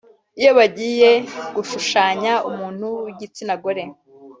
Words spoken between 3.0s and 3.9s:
w’igitsina gore